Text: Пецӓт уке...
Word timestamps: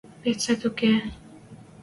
Пецӓт 0.21 0.61
уке... 0.67 0.93